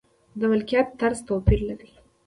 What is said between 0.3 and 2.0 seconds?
د ملکیت طرز توپیر لري.